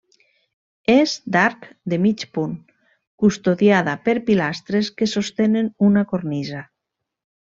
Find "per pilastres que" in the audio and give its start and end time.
4.09-5.09